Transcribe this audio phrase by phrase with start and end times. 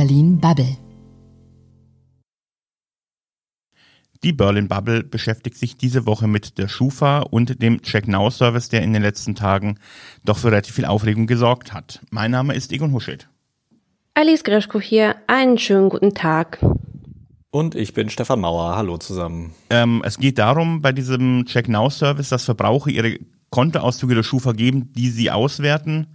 [0.00, 0.78] Berlin Bubble.
[4.24, 8.70] Die Berlin Bubble beschäftigt sich diese Woche mit der Schufa und dem Check Now Service,
[8.70, 9.78] der in den letzten Tagen
[10.24, 12.00] doch für relativ viel Aufregung gesorgt hat.
[12.08, 13.28] Mein Name ist Egon Huschet.
[14.14, 15.16] Alice Greschko hier.
[15.26, 16.64] Einen schönen guten Tag.
[17.50, 18.76] Und ich bin Stefan Mauer.
[18.76, 19.52] Hallo zusammen.
[19.68, 23.18] Ähm, es geht darum, bei diesem Check Now Service, dass Verbraucher ihre
[23.50, 26.06] Kontoauszüge der Schufa geben, die sie auswerten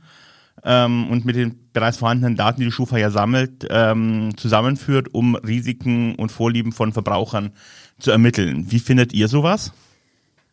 [0.66, 5.36] ähm, und mit den bereits vorhandenen Daten, die die Schufa ja sammelt, ähm, zusammenführt, um
[5.36, 7.51] Risiken und Vorlieben von Verbrauchern
[8.00, 8.71] zu ermitteln.
[8.71, 9.71] Wie findet ihr sowas?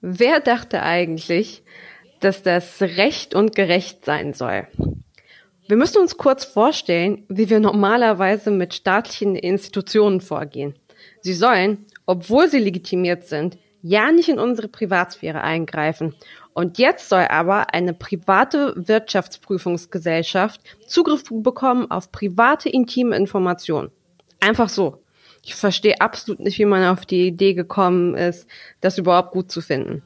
[0.00, 1.62] Wer dachte eigentlich,
[2.20, 4.66] dass das recht und gerecht sein soll?
[5.66, 10.74] Wir müssen uns kurz vorstellen, wie wir normalerweise mit staatlichen Institutionen vorgehen.
[11.20, 16.14] Sie sollen, obwohl sie legitimiert sind, ja nicht in unsere Privatsphäre eingreifen.
[16.54, 23.90] Und jetzt soll aber eine private Wirtschaftsprüfungsgesellschaft Zugriff bekommen auf private intime Informationen.
[24.40, 25.02] Einfach so.
[25.44, 28.46] Ich verstehe absolut nicht, wie man auf die Idee gekommen ist,
[28.80, 30.02] das überhaupt gut zu finden.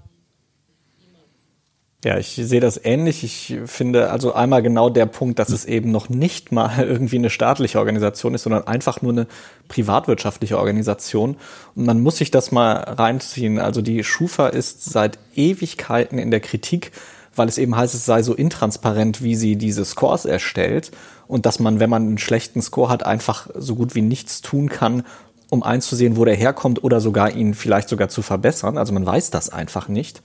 [2.07, 3.25] Ja, ich sehe das ähnlich.
[3.25, 7.31] Ich finde also einmal genau der Punkt, dass es eben noch nicht mal irgendwie eine
[7.31, 9.27] staatliche Organisation ist, sondern einfach nur eine
[9.67, 11.37] privatwirtschaftliche Organisation.
[11.75, 13.59] Und man muss sich das mal reinziehen.
[13.59, 16.93] Also die Schufa ist seit Ewigkeiten in der Kritik,
[17.34, 20.93] weil es eben heißt, es sei so intransparent, wie sie diese Scores erstellt
[21.27, 24.69] und dass man, wenn man einen schlechten Score hat, einfach so gut wie nichts tun
[24.69, 25.03] kann,
[25.51, 28.79] um einzusehen, wo der herkommt oder sogar ihn vielleicht sogar zu verbessern.
[28.79, 30.23] Also man weiß das einfach nicht.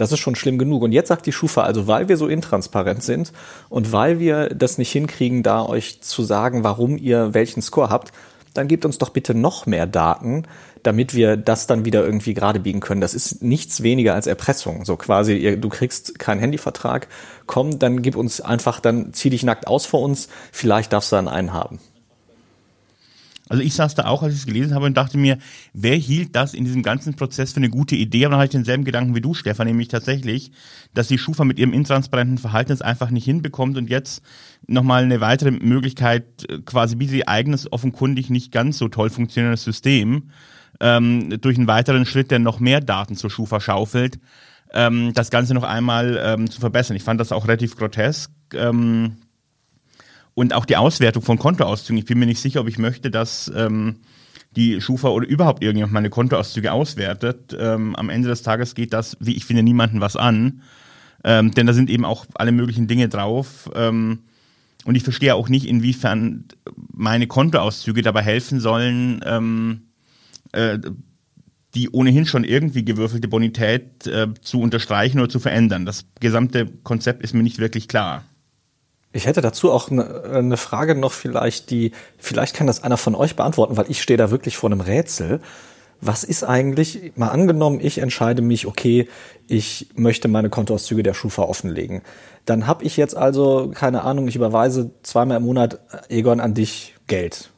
[0.00, 0.82] Das ist schon schlimm genug.
[0.82, 3.32] Und jetzt sagt die Schufa, also weil wir so intransparent sind
[3.68, 8.12] und weil wir das nicht hinkriegen, da euch zu sagen, warum ihr welchen Score habt,
[8.54, 10.44] dann gebt uns doch bitte noch mehr Daten,
[10.82, 13.00] damit wir das dann wieder irgendwie gerade biegen können.
[13.00, 14.84] Das ist nichts weniger als Erpressung.
[14.84, 17.08] So quasi, ihr, du kriegst keinen Handyvertrag,
[17.46, 21.16] komm, dann gib uns einfach, dann zieh dich nackt aus vor uns, vielleicht darfst du
[21.16, 21.78] dann einen haben.
[23.50, 25.36] Also ich saß da auch, als ich es gelesen habe und dachte mir,
[25.74, 28.24] wer hielt das in diesem ganzen Prozess für eine gute Idee?
[28.24, 30.52] Aber dann hatte ich denselben Gedanken wie du, Stefan, nämlich tatsächlich,
[30.94, 34.22] dass die Schufa mit ihrem intransparenten Verhalten es einfach nicht hinbekommt und jetzt
[34.68, 39.64] nochmal eine weitere Möglichkeit, äh, quasi wie sie eigenes offenkundig nicht ganz so toll funktionierendes
[39.64, 40.30] System,
[40.78, 44.20] ähm, durch einen weiteren Schritt, der noch mehr Daten zur Schufa schaufelt,
[44.72, 46.96] ähm, das Ganze noch einmal ähm, zu verbessern.
[46.96, 48.30] Ich fand das auch relativ grotesk.
[48.54, 49.16] Ähm,
[50.34, 51.98] und auch die Auswertung von Kontoauszügen.
[51.98, 53.96] Ich bin mir nicht sicher, ob ich möchte, dass ähm,
[54.56, 57.56] die Schufa oder überhaupt irgendjemand meine Kontoauszüge auswertet.
[57.58, 60.62] Ähm, am Ende des Tages geht das, wie ich finde, niemanden was an.
[61.22, 63.70] Ähm, denn da sind eben auch alle möglichen Dinge drauf.
[63.74, 64.20] Ähm,
[64.84, 66.46] und ich verstehe auch nicht, inwiefern
[66.92, 69.82] meine Kontoauszüge dabei helfen sollen, ähm,
[70.52, 70.78] äh,
[71.74, 75.86] die ohnehin schon irgendwie gewürfelte Bonität äh, zu unterstreichen oder zu verändern.
[75.86, 78.24] Das gesamte Konzept ist mir nicht wirklich klar.
[79.12, 83.14] Ich hätte dazu auch eine, eine Frage noch vielleicht, die, vielleicht kann das einer von
[83.14, 85.40] euch beantworten, weil ich stehe da wirklich vor einem Rätsel.
[86.00, 89.08] Was ist eigentlich, mal angenommen, ich entscheide mich, okay,
[89.48, 92.02] ich möchte meine Kontoauszüge der Schufa offenlegen.
[92.46, 96.94] Dann habe ich jetzt also, keine Ahnung, ich überweise zweimal im Monat, Egon, an dich
[97.06, 97.50] Geld.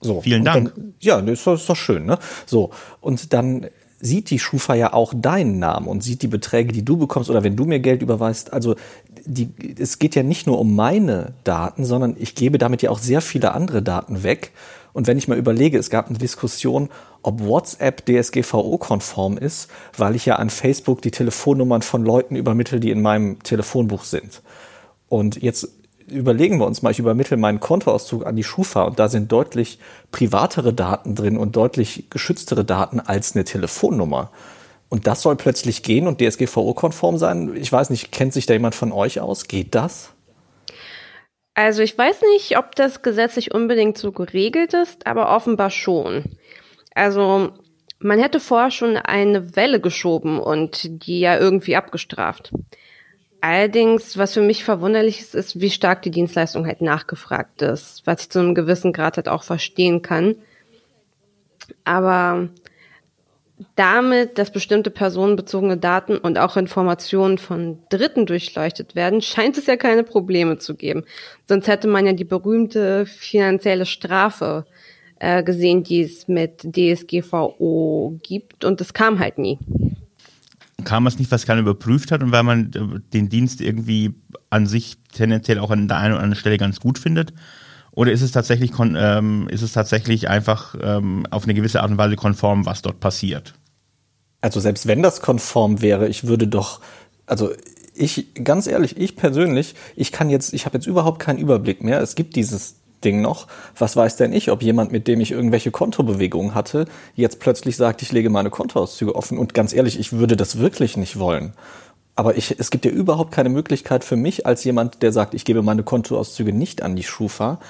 [0.00, 0.20] So.
[0.20, 0.74] Vielen Dank.
[0.74, 2.18] Dann, ja, das ist, doch, ist doch schön, ne?
[2.44, 2.70] So.
[3.00, 3.68] Und dann
[4.00, 7.42] sieht die Schufa ja auch deinen Namen und sieht die Beträge, die du bekommst oder
[7.42, 8.52] wenn du mir Geld überweist.
[8.52, 8.76] Also
[9.24, 12.98] die, es geht ja nicht nur um meine Daten, sondern ich gebe damit ja auch
[12.98, 14.52] sehr viele andere Daten weg.
[14.92, 16.88] Und wenn ich mal überlege, es gab eine Diskussion,
[17.22, 22.90] ob WhatsApp DSGVO-konform ist, weil ich ja an Facebook die Telefonnummern von Leuten übermittle, die
[22.90, 24.42] in meinem Telefonbuch sind.
[25.08, 25.68] Und jetzt
[26.10, 29.78] überlegen wir uns mal, ich übermittle meinen Kontoauszug an die Schufa und da sind deutlich
[30.12, 34.30] privatere Daten drin und deutlich geschütztere Daten als eine Telefonnummer.
[34.88, 37.54] Und das soll plötzlich gehen und DSGVO-konform sein.
[37.56, 39.46] Ich weiß nicht, kennt sich da jemand von euch aus?
[39.46, 40.12] Geht das?
[41.54, 46.36] Also ich weiß nicht, ob das gesetzlich unbedingt so geregelt ist, aber offenbar schon.
[46.94, 47.52] Also
[47.98, 52.52] man hätte vorher schon eine Welle geschoben und die ja irgendwie abgestraft.
[53.40, 58.22] Allerdings, was für mich verwunderlich ist, ist, wie stark die Dienstleistung halt nachgefragt ist, was
[58.22, 60.34] ich zu einem gewissen Grad halt auch verstehen kann.
[61.84, 62.48] Aber
[63.76, 69.76] damit, dass bestimmte personenbezogene Daten und auch Informationen von Dritten durchleuchtet werden, scheint es ja
[69.76, 71.04] keine Probleme zu geben.
[71.46, 74.66] Sonst hätte man ja die berühmte finanzielle Strafe
[75.20, 79.58] äh, gesehen, die es mit DSGVO gibt und es kam halt nie
[80.84, 84.14] kam es nicht, was keiner überprüft hat und weil man äh, den Dienst irgendwie
[84.50, 87.32] an sich tendenziell auch an der einen oder anderen Stelle ganz gut findet?
[87.92, 91.98] Oder ist es tatsächlich, ähm, ist es tatsächlich einfach ähm, auf eine gewisse Art und
[91.98, 93.54] Weise konform, was dort passiert?
[94.40, 96.80] Also selbst wenn das konform wäre, ich würde doch,
[97.26, 97.50] also
[97.94, 102.00] ich, ganz ehrlich, ich persönlich, ich kann jetzt, ich habe jetzt überhaupt keinen Überblick mehr.
[102.00, 103.46] Es gibt dieses Ding noch.
[103.76, 108.02] Was weiß denn ich, ob jemand, mit dem ich irgendwelche Kontobewegungen hatte, jetzt plötzlich sagt,
[108.02, 109.38] ich lege meine Kontoauszüge offen.
[109.38, 111.52] Und ganz ehrlich, ich würde das wirklich nicht wollen.
[112.16, 115.44] Aber ich, es gibt ja überhaupt keine Möglichkeit für mich als jemand, der sagt, ich
[115.44, 117.60] gebe meine Kontoauszüge nicht an die Schufa.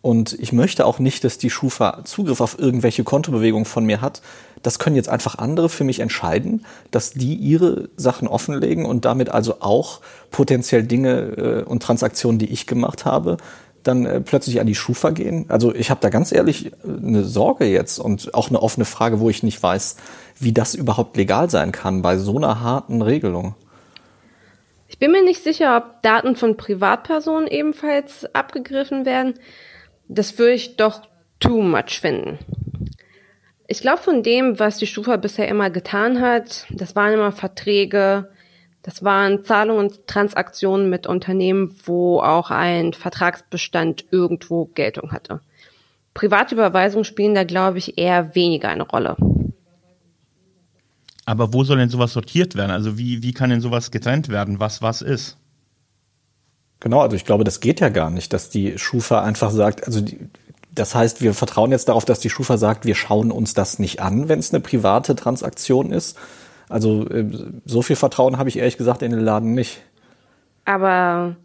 [0.00, 4.20] Und ich möchte auch nicht, dass die Schufa Zugriff auf irgendwelche Kontobewegungen von mir hat.
[4.62, 9.28] Das können jetzt einfach andere für mich entscheiden, dass die ihre Sachen offenlegen und damit
[9.28, 13.36] also auch potenziell Dinge äh, und Transaktionen, die ich gemacht habe,
[13.82, 15.46] dann äh, plötzlich an die Schufa gehen.
[15.48, 19.20] Also ich habe da ganz ehrlich äh, eine Sorge jetzt und auch eine offene Frage,
[19.20, 19.96] wo ich nicht weiß,
[20.38, 23.54] wie das überhaupt legal sein kann bei so einer harten Regelung.
[24.88, 29.34] Ich bin mir nicht sicher, ob Daten von Privatpersonen ebenfalls abgegriffen werden.
[30.08, 31.02] Das würde ich doch
[31.40, 32.38] too much finden.
[33.66, 38.28] Ich glaube, von dem, was die Stufa bisher immer getan hat, das waren immer Verträge,
[38.82, 45.40] das waren Zahlungen und Transaktionen mit Unternehmen, wo auch ein Vertragsbestand irgendwo Geltung hatte.
[46.14, 49.16] Private Überweisungen spielen da, glaube ich, eher weniger eine Rolle.
[51.24, 52.72] Aber wo soll denn sowas sortiert werden?
[52.72, 55.36] Also wie, wie kann denn sowas getrennt werden, was was ist?
[56.80, 60.00] Genau, also ich glaube, das geht ja gar nicht, dass die Schufa einfach sagt, also
[60.00, 60.18] die,
[60.74, 64.00] das heißt, wir vertrauen jetzt darauf, dass die Schufa sagt, wir schauen uns das nicht
[64.00, 66.18] an, wenn es eine private Transaktion ist.
[66.72, 67.26] Also äh,
[67.64, 69.82] so viel Vertrauen habe ich ehrlich gesagt in den Laden nicht.
[70.64, 71.36] Aber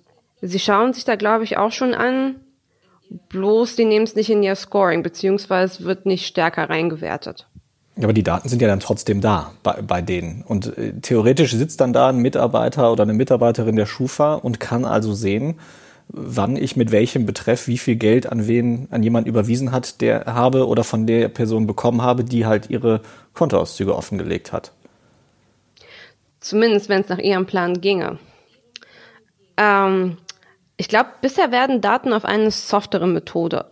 [0.42, 2.36] sie schauen sich da, glaube ich, auch schon an.
[3.30, 7.48] Bloß, die nehmen es nicht in ihr Scoring, beziehungsweise wird nicht stärker reingewertet.
[8.04, 10.44] Aber die Daten sind ja dann trotzdem da bei, bei denen.
[10.46, 14.86] Und äh, theoretisch sitzt dann da ein Mitarbeiter oder eine Mitarbeiterin der Schufa und kann
[14.86, 15.56] also sehen,
[16.10, 20.26] wann ich mit welchem Betreff wie viel Geld an wen, an jemand überwiesen hat, der
[20.26, 23.02] habe oder von der Person bekommen habe, die halt ihre
[23.34, 24.72] Kontoauszüge offengelegt hat.
[26.40, 28.20] Zumindest, wenn es nach ihrem Plan ginge.
[29.58, 30.18] Ähm,
[30.78, 33.72] ich glaube, bisher werden Daten auf eine softere Methode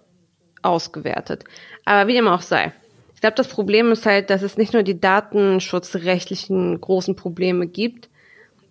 [0.63, 1.43] ausgewertet.
[1.85, 2.73] Aber wie dem auch sei.
[3.13, 8.09] Ich glaube, das Problem ist halt, dass es nicht nur die datenschutzrechtlichen großen Probleme gibt,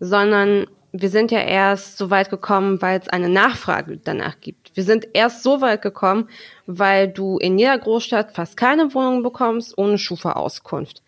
[0.00, 4.76] sondern wir sind ja erst so weit gekommen, weil es eine Nachfrage danach gibt.
[4.76, 6.28] Wir sind erst so weit gekommen,
[6.66, 11.02] weil du in jeder Großstadt fast keine Wohnung bekommst ohne Schufa-Auskunft.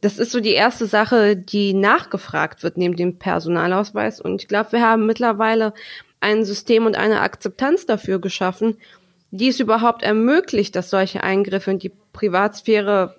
[0.00, 4.20] Das ist so die erste Sache, die nachgefragt wird neben dem Personalausweis.
[4.20, 5.74] Und ich glaube, wir haben mittlerweile
[6.20, 8.76] ein System und eine Akzeptanz dafür geschaffen,
[9.30, 13.16] die es überhaupt ermöglicht, dass solche Eingriffe in die Privatsphäre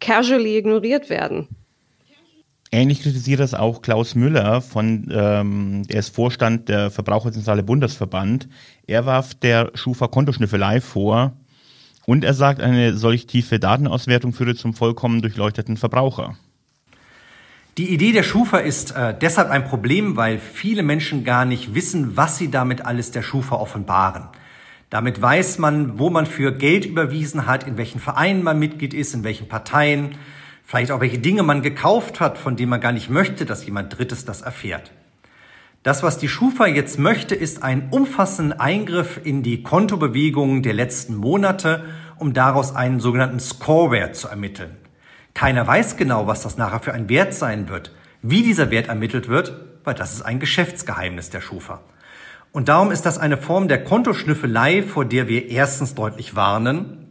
[0.00, 1.48] casually ignoriert werden.
[2.70, 8.48] Ähnlich kritisiert das auch Klaus Müller von, ähm, der ist Vorstand der Verbraucherzentrale Bundesverband.
[8.86, 11.32] Er warf der Schufa Kontoschnüffelei vor
[12.08, 16.38] und er sagt, eine solch tiefe Datenauswertung führe zum vollkommen durchleuchteten Verbraucher.
[17.76, 22.16] Die Idee der Schufa ist äh, deshalb ein Problem, weil viele Menschen gar nicht wissen,
[22.16, 24.28] was sie damit alles der Schufa offenbaren.
[24.88, 29.12] Damit weiß man, wo man für Geld überwiesen hat, in welchen Vereinen man Mitglied ist,
[29.12, 30.12] in welchen Parteien,
[30.64, 33.98] vielleicht auch welche Dinge man gekauft hat, von denen man gar nicht möchte, dass jemand
[33.98, 34.92] Drittes das erfährt.
[35.88, 41.14] Das, was die Schufa jetzt möchte, ist ein umfassender Eingriff in die Kontobewegungen der letzten
[41.14, 41.82] Monate,
[42.18, 44.76] um daraus einen sogenannten Scorewert zu ermitteln.
[45.32, 47.94] Keiner weiß genau, was das nachher für ein Wert sein wird.
[48.20, 49.54] Wie dieser Wert ermittelt wird,
[49.84, 51.80] weil das ist ein Geschäftsgeheimnis der Schufa.
[52.52, 57.06] Und darum ist das eine Form der Kontoschnüffelei, vor der wir erstens deutlich warnen.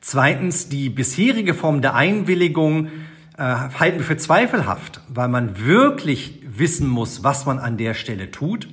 [0.00, 2.88] Zweitens, die bisherige Form der Einwilligung
[3.36, 8.30] äh, halten wir für zweifelhaft, weil man wirklich wissen muss, was man an der Stelle
[8.30, 8.68] tut.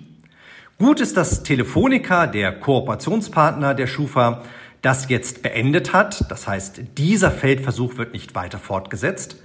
[0.80, 4.44] Gut ist, dass Telefonica, der Kooperationspartner der Schufa,
[4.82, 6.30] das jetzt beendet hat.
[6.30, 9.38] Das heißt, dieser Feldversuch wird nicht weiter fortgesetzt.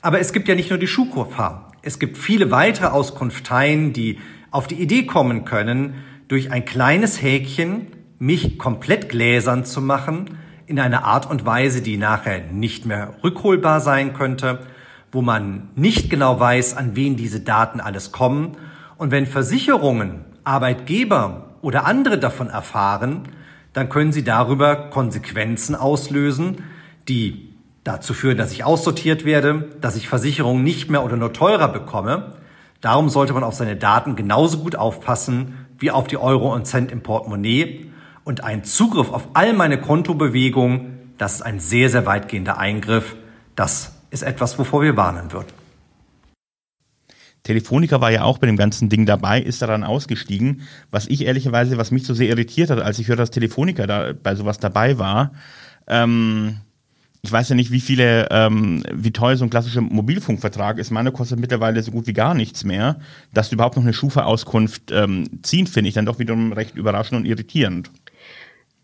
[0.00, 1.72] Aber es gibt ja nicht nur die Schufa.
[1.82, 4.18] Es gibt viele weitere Auskunfteien, die
[4.50, 5.94] auf die Idee kommen können,
[6.28, 11.96] durch ein kleines Häkchen mich komplett gläsern zu machen, in einer Art und Weise, die
[11.96, 14.60] nachher nicht mehr rückholbar sein könnte,
[15.10, 18.56] wo man nicht genau weiß, an wen diese Daten alles kommen.
[18.96, 23.22] Und wenn Versicherungen, Arbeitgeber oder andere davon erfahren,
[23.72, 26.64] dann können sie darüber Konsequenzen auslösen,
[27.08, 31.68] die dazu führen, dass ich aussortiert werde, dass ich Versicherungen nicht mehr oder nur teurer
[31.68, 32.34] bekomme
[32.80, 36.92] Darum sollte man auf seine Daten genauso gut aufpassen wie auf die Euro und Cent
[36.92, 37.87] im Portemonnaie.
[38.28, 43.16] Und ein Zugriff auf all meine Kontobewegungen, das ist ein sehr, sehr weitgehender Eingriff.
[43.56, 45.46] Das ist etwas, wovor wir warnen würden.
[47.42, 50.60] Telefonica war ja auch bei dem ganzen Ding dabei, ist daran ausgestiegen.
[50.90, 54.12] Was ich ehrlicherweise, was mich so sehr irritiert hat, als ich hörte, dass Telefonica da
[54.12, 55.32] bei sowas dabei war,
[55.86, 56.58] ähm,
[57.22, 60.90] ich weiß ja nicht, wie viele, ähm, wie teuer so ein klassischer Mobilfunkvertrag ist.
[60.90, 63.00] Meine kostet mittlerweile so gut wie gar nichts mehr.
[63.32, 67.18] Dass du überhaupt noch eine Schufa-Auskunft ähm, ziehen, finde ich dann doch wiederum recht überraschend
[67.18, 67.90] und irritierend.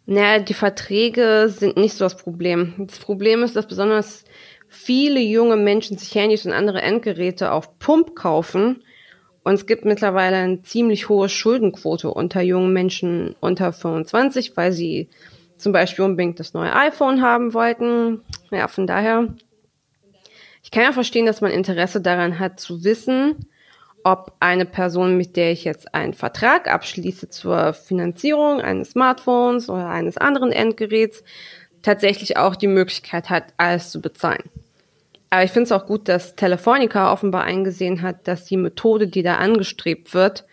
[0.06, 2.74] Naja, die Verträge sind nicht so das Problem.
[2.78, 4.24] Das Problem ist, dass besonders
[4.68, 8.82] viele junge Menschen sich Handys und andere Endgeräte auf Pump kaufen.
[9.44, 15.08] Und es gibt mittlerweile eine ziemlich hohe Schuldenquote unter jungen Menschen unter 25, weil sie
[15.56, 18.22] zum Beispiel unbedingt das neue iPhone haben wollten.
[18.50, 19.28] Ja, von daher,
[20.62, 23.46] ich kann ja verstehen, dass man Interesse daran hat zu wissen,
[24.04, 29.88] ob eine Person, mit der ich jetzt einen Vertrag abschließe zur Finanzierung eines Smartphones oder
[29.88, 31.24] eines anderen Endgeräts,
[31.82, 34.50] tatsächlich auch die Möglichkeit hat, alles zu bezahlen.
[35.30, 39.22] Aber ich finde es auch gut, dass Telefonica offenbar eingesehen hat, dass die Methode, die
[39.22, 40.44] da angestrebt wird,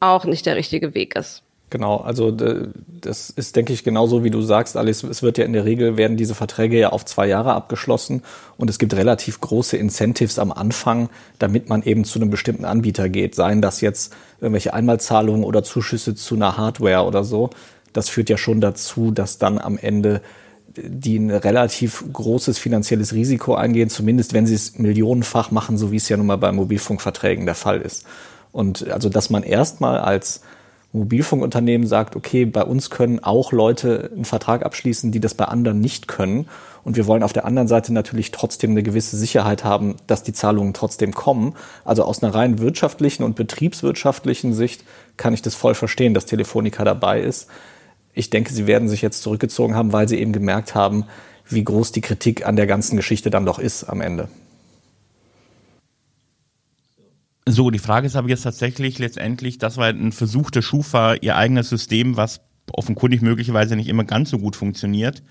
[0.00, 1.44] auch nicht der richtige Weg ist.
[1.70, 5.02] Genau, also das ist, denke ich, genauso wie du sagst, Alice.
[5.02, 8.22] Es wird ja in der Regel werden diese Verträge ja auf zwei Jahre abgeschlossen
[8.56, 13.10] und es gibt relativ große Incentives am Anfang, damit man eben zu einem bestimmten Anbieter
[13.10, 13.34] geht.
[13.34, 17.50] Seien das jetzt irgendwelche Einmalzahlungen oder Zuschüsse zu einer Hardware oder so.
[17.92, 20.22] Das führt ja schon dazu, dass dann am Ende
[20.74, 25.96] die ein relativ großes finanzielles Risiko eingehen, zumindest wenn sie es millionenfach machen, so wie
[25.96, 28.04] es ja nun mal bei Mobilfunkverträgen der Fall ist.
[28.52, 30.40] Und also, dass man erstmal als
[30.92, 35.80] Mobilfunkunternehmen sagt, okay, bei uns können auch Leute einen Vertrag abschließen, die das bei anderen
[35.80, 36.48] nicht können.
[36.82, 40.32] Und wir wollen auf der anderen Seite natürlich trotzdem eine gewisse Sicherheit haben, dass die
[40.32, 41.54] Zahlungen trotzdem kommen.
[41.84, 44.84] Also aus einer rein wirtschaftlichen und betriebswirtschaftlichen Sicht
[45.18, 47.48] kann ich das voll verstehen, dass Telefonica dabei ist.
[48.14, 51.04] Ich denke, sie werden sich jetzt zurückgezogen haben, weil sie eben gemerkt haben,
[51.46, 54.28] wie groß die Kritik an der ganzen Geschichte dann doch ist am Ende.
[57.50, 61.34] So, die Frage ist aber jetzt tatsächlich letztendlich, das war ein Versuch der Schufa, ihr
[61.36, 65.22] eigenes System, was offenkundig möglicherweise nicht immer ganz so gut funktioniert,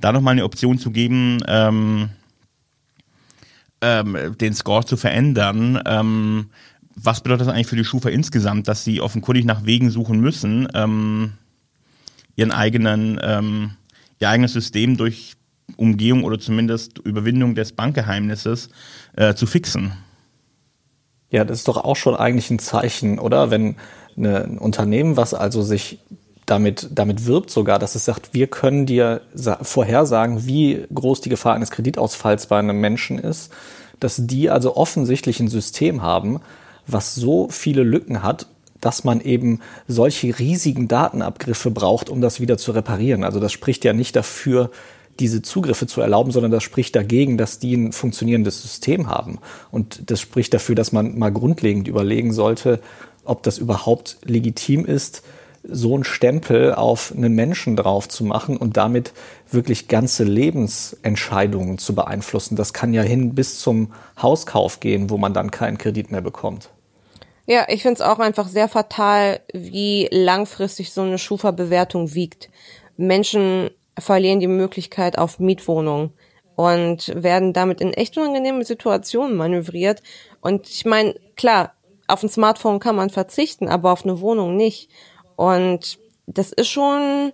[0.00, 2.08] da nochmal eine Option zu geben, ähm,
[3.82, 5.78] ähm, den Score zu verändern.
[5.84, 6.46] Ähm,
[6.94, 10.68] was bedeutet das eigentlich für die Schufa insgesamt, dass sie offenkundig nach Wegen suchen müssen,
[10.72, 11.32] ähm,
[12.34, 13.72] ihren eigenen, ähm,
[14.20, 15.34] ihr eigenes System durch
[15.76, 18.70] Umgehung oder zumindest Überwindung des Bankgeheimnisses
[19.16, 19.92] äh, zu fixen?
[21.30, 23.50] Ja, das ist doch auch schon eigentlich ein Zeichen, oder?
[23.50, 23.76] Wenn
[24.16, 26.00] eine, ein Unternehmen, was also sich
[26.46, 29.20] damit, damit wirbt sogar, dass es sagt, wir können dir
[29.60, 33.52] vorhersagen, wie groß die Gefahr eines Kreditausfalls bei einem Menschen ist,
[34.00, 36.40] dass die also offensichtlich ein System haben,
[36.86, 38.46] was so viele Lücken hat,
[38.80, 43.24] dass man eben solche riesigen Datenabgriffe braucht, um das wieder zu reparieren.
[43.24, 44.70] Also das spricht ja nicht dafür,
[45.18, 49.38] diese Zugriffe zu erlauben, sondern das spricht dagegen, dass die ein funktionierendes System haben.
[49.70, 52.80] Und das spricht dafür, dass man mal grundlegend überlegen sollte,
[53.24, 55.22] ob das überhaupt legitim ist,
[55.64, 59.12] so einen Stempel auf einen Menschen drauf zu machen und damit
[59.50, 62.56] wirklich ganze Lebensentscheidungen zu beeinflussen.
[62.56, 66.70] Das kann ja hin bis zum Hauskauf gehen, wo man dann keinen Kredit mehr bekommt.
[67.46, 72.50] Ja, ich finde es auch einfach sehr fatal, wie langfristig so eine Schufa-Bewertung wiegt.
[72.96, 76.12] Menschen verlieren die Möglichkeit auf Mietwohnungen
[76.56, 80.02] und werden damit in echt unangenehme Situationen manövriert.
[80.40, 81.74] Und ich meine, klar,
[82.08, 84.90] auf ein Smartphone kann man verzichten, aber auf eine Wohnung nicht.
[85.36, 87.32] Und das ist schon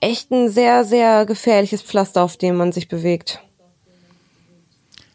[0.00, 3.40] echt ein sehr, sehr gefährliches Pflaster, auf dem man sich bewegt.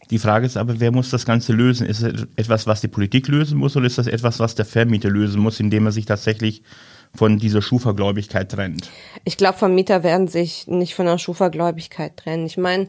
[0.09, 1.85] Die Frage ist aber, wer muss das Ganze lösen?
[1.85, 5.09] Ist es etwas, was die Politik lösen muss oder ist das etwas, was der Vermieter
[5.09, 6.63] lösen muss, indem er sich tatsächlich
[7.15, 8.89] von dieser Schufa-Gläubigkeit trennt?
[9.23, 12.45] Ich glaube, Vermieter werden sich nicht von der Schufa-Gläubigkeit trennen.
[12.45, 12.87] Ich meine,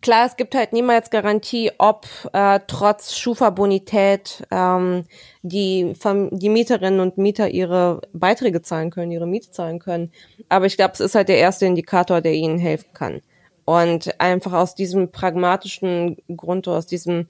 [0.00, 5.04] klar, es gibt halt niemals Garantie, ob äh, trotz Schufa-Bonität ähm,
[5.42, 5.94] die,
[6.32, 10.12] die Mieterinnen und Mieter ihre Beiträge zahlen können, ihre Miete zahlen können.
[10.48, 13.22] Aber ich glaube, es ist halt der erste Indikator, der ihnen helfen kann.
[13.64, 17.28] Und einfach aus diesem pragmatischen Grund, aus diesem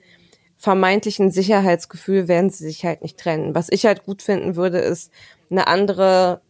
[0.61, 3.55] vermeintlichen Sicherheitsgefühl werden sie sich halt nicht trennen.
[3.55, 5.11] Was ich halt gut finden würde, ist
[5.51, 6.43] eine andere,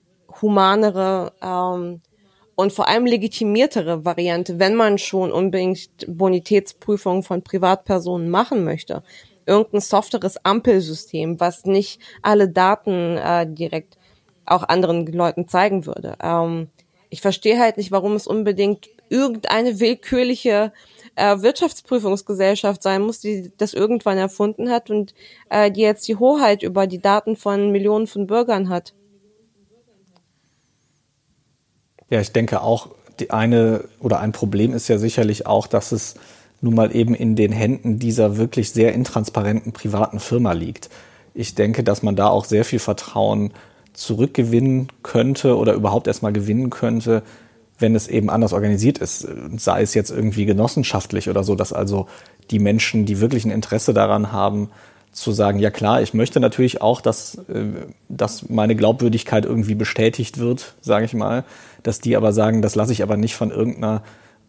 [0.42, 2.00] humanere ähm,
[2.56, 9.04] und vor allem legitimiertere Variante, wenn man schon unbedingt Bonitätsprüfungen von Privatpersonen machen möchte.
[9.46, 13.96] Irgendein softeres Ampelsystem, was nicht alle Daten äh, direkt
[14.44, 16.16] auch anderen Leuten zeigen würde.
[16.20, 16.68] Ähm,
[17.10, 20.72] ich verstehe halt nicht, warum es unbedingt irgendeine willkürliche
[21.16, 25.14] äh, Wirtschaftsprüfungsgesellschaft sein muss, die das irgendwann erfunden hat und
[25.48, 28.94] äh, die jetzt die Hoheit über die Daten von Millionen von Bürgern hat.
[32.08, 32.88] Ja, ich denke auch,
[33.20, 36.14] die eine oder ein Problem ist ja sicherlich auch, dass es
[36.60, 40.90] nun mal eben in den Händen dieser wirklich sehr intransparenten privaten Firma liegt.
[41.32, 43.52] Ich denke, dass man da auch sehr viel Vertrauen
[43.92, 47.22] zurückgewinnen könnte oder überhaupt erstmal gewinnen könnte,
[47.80, 52.06] wenn es eben anders organisiert ist, sei es jetzt irgendwie genossenschaftlich oder so, dass also
[52.50, 54.70] die Menschen, die wirklich ein Interesse daran haben,
[55.12, 57.64] zu sagen, ja klar, ich möchte natürlich auch, dass, äh,
[58.08, 61.44] dass meine Glaubwürdigkeit irgendwie bestätigt wird, sage ich mal,
[61.82, 64.02] dass die aber sagen, das lasse ich aber nicht von irgendeiner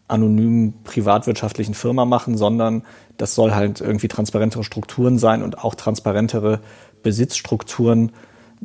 [0.06, 2.82] anonymen privatwirtschaftlichen Firma machen, sondern
[3.16, 6.60] das soll halt irgendwie transparentere Strukturen sein und auch transparentere
[7.02, 8.12] Besitzstrukturen,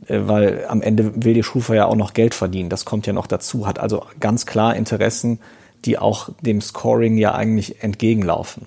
[0.08, 2.70] weil am Ende will die Schufa ja auch noch Geld verdienen.
[2.70, 5.40] Das kommt ja noch dazu, hat also ganz klar Interessen,
[5.86, 8.66] die auch dem Scoring ja eigentlich entgegenlaufen.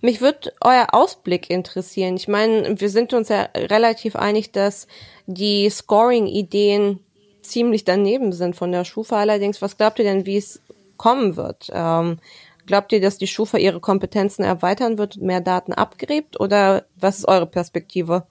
[0.00, 2.16] Mich würde euer Ausblick interessieren.
[2.16, 4.88] Ich meine, wir sind uns ja relativ einig, dass
[5.26, 6.98] die Scoring-Ideen
[7.42, 9.20] ziemlich daneben sind von der Schufa.
[9.20, 10.60] Allerdings, was glaubt ihr denn, wie es
[10.96, 11.70] kommen wird?
[11.72, 12.18] Ähm,
[12.66, 16.40] glaubt ihr, dass die Schufa ihre Kompetenzen erweitern wird und mehr Daten abgräbt?
[16.40, 18.24] Oder was ist eure Perspektive?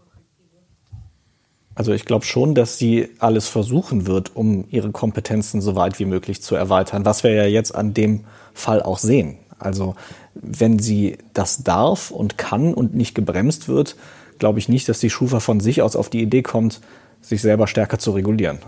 [1.74, 6.06] Also ich glaube schon, dass sie alles versuchen wird, um ihre Kompetenzen so weit wie
[6.06, 9.38] möglich zu erweitern, was wir ja jetzt an dem Fall auch sehen.
[9.58, 9.96] Also
[10.34, 13.96] wenn sie das darf und kann und nicht gebremst wird,
[14.40, 16.82] glaube ich nicht, dass die Schufa von sich aus auf die Idee kommt,
[17.22, 18.60] sich selber stärker zu regulieren.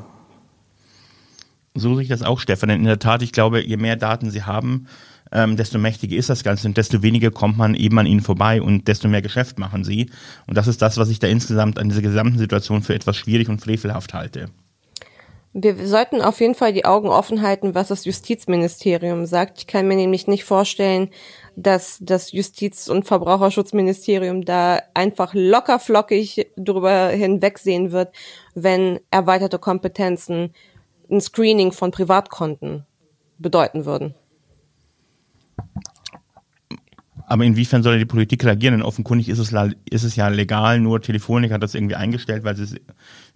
[1.75, 2.69] So sehe ich das auch, Stefan.
[2.69, 4.87] Denn in der Tat, ich glaube, je mehr Daten sie haben,
[5.33, 8.61] ähm, desto mächtiger ist das Ganze und desto weniger kommt man eben an ihnen vorbei
[8.61, 10.09] und desto mehr Geschäft machen sie.
[10.47, 13.49] Und das ist das, was ich da insgesamt an dieser gesamten Situation für etwas schwierig
[13.49, 14.49] und frevelhaft halte.
[15.55, 19.59] Wir sollten auf jeden Fall die Augen offen halten, was das Justizministerium sagt.
[19.59, 21.09] Ich kann mir nämlich nicht vorstellen,
[21.55, 28.15] dass das Justiz- und Verbraucherschutzministerium da einfach locker flockig drüber hinwegsehen wird,
[28.55, 30.55] wenn erweiterte Kompetenzen
[31.11, 32.87] ein Screening von Privatkonten
[33.37, 34.15] bedeuten würden.
[37.33, 38.75] Aber inwiefern soll die Politik reagieren?
[38.75, 39.51] Denn offenkundig ist es,
[39.89, 42.75] ist es ja legal, nur Telefonik hat das irgendwie eingestellt, weil sie es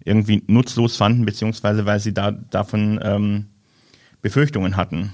[0.04, 3.46] irgendwie nutzlos fanden, beziehungsweise weil sie da davon ähm,
[4.22, 5.12] Befürchtungen hatten.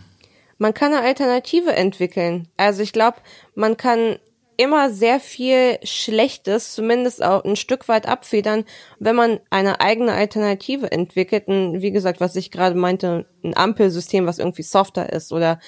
[0.59, 2.47] Man kann eine Alternative entwickeln.
[2.59, 3.17] Also ich glaube,
[3.55, 4.17] man kann
[4.57, 8.65] immer sehr viel Schlechtes, zumindest auch ein Stück weit abfedern,
[8.99, 11.49] wenn man eine eigene Alternative entwickelt.
[11.49, 15.59] Und wie gesagt, was ich gerade meinte, ein Ampelsystem, was irgendwie softer ist oder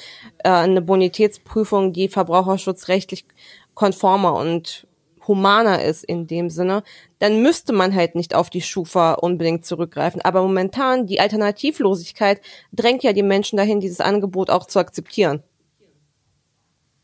[0.44, 3.26] äh, eine Bonitätsprüfung, die verbraucherschutzrechtlich
[3.74, 4.86] konformer und
[5.26, 6.82] humaner ist in dem Sinne,
[7.18, 10.20] dann müsste man halt nicht auf die Schufa unbedingt zurückgreifen.
[10.22, 12.40] Aber momentan, die Alternativlosigkeit
[12.72, 15.42] drängt ja die Menschen dahin, dieses Angebot auch zu akzeptieren.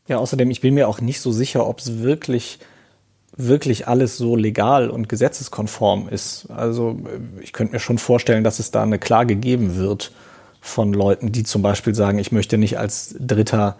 [0.07, 2.59] Ja, außerdem, ich bin mir auch nicht so sicher, ob es wirklich,
[3.37, 6.47] wirklich alles so legal und gesetzeskonform ist.
[6.49, 6.99] Also
[7.41, 10.11] ich könnte mir schon vorstellen, dass es da eine Klage geben wird
[10.59, 13.77] von Leuten, die zum Beispiel sagen, ich möchte nicht als Dritter,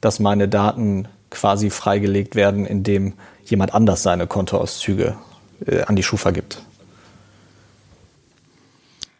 [0.00, 5.16] dass meine Daten quasi freigelegt werden, indem jemand anders seine Kontoauszüge
[5.66, 6.62] äh, an die Schufa gibt.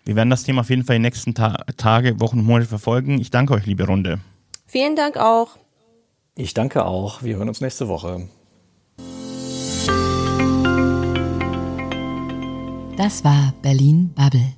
[0.04, 2.68] Wir werden das Thema auf jeden Fall in den nächsten Ta Tage, Wochen und Monate
[2.68, 3.20] verfolgen.
[3.20, 4.18] Ich danke euch, liebe Runde.
[4.66, 5.56] Vielen Dank auch.
[6.35, 7.23] Ich danke auch.
[7.23, 8.29] Wir hören uns nächste Woche.
[12.97, 14.55] Das war Berlin Bubble.